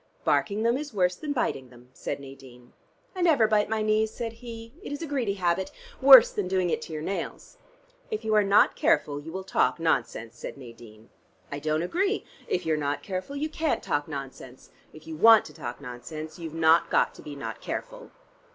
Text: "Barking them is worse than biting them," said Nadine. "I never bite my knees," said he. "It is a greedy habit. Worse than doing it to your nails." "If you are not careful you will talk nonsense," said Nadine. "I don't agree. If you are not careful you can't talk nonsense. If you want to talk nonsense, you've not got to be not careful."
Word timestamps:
"Barking 0.25 0.63
them 0.63 0.77
is 0.79 0.95
worse 0.95 1.15
than 1.15 1.31
biting 1.31 1.69
them," 1.69 1.89
said 1.93 2.19
Nadine. 2.19 2.73
"I 3.15 3.21
never 3.21 3.47
bite 3.47 3.69
my 3.69 3.83
knees," 3.83 4.09
said 4.09 4.33
he. 4.33 4.73
"It 4.81 4.91
is 4.91 5.03
a 5.03 5.05
greedy 5.05 5.35
habit. 5.35 5.69
Worse 6.01 6.31
than 6.31 6.47
doing 6.47 6.71
it 6.71 6.81
to 6.81 6.91
your 6.93 7.03
nails." 7.03 7.57
"If 8.09 8.25
you 8.25 8.33
are 8.33 8.43
not 8.43 8.75
careful 8.75 9.19
you 9.19 9.31
will 9.31 9.43
talk 9.43 9.79
nonsense," 9.79 10.35
said 10.35 10.57
Nadine. 10.57 11.11
"I 11.51 11.59
don't 11.59 11.83
agree. 11.83 12.25
If 12.47 12.65
you 12.65 12.73
are 12.73 12.77
not 12.77 13.03
careful 13.03 13.35
you 13.35 13.47
can't 13.47 13.83
talk 13.83 14.07
nonsense. 14.07 14.71
If 14.91 15.05
you 15.05 15.15
want 15.17 15.45
to 15.45 15.53
talk 15.53 15.79
nonsense, 15.79 16.39
you've 16.39 16.55
not 16.55 16.89
got 16.89 17.13
to 17.13 17.21
be 17.21 17.35
not 17.35 17.61
careful." 17.61 18.09